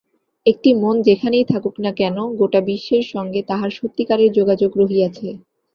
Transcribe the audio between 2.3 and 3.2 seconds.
গোটা বিশ্বের